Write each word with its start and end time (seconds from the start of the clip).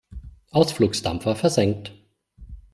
Ausflugsdampfer 0.49 1.35
versenkt! 1.35 1.93